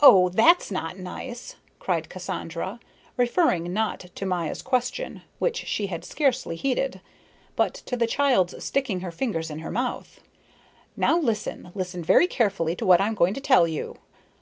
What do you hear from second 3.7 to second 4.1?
not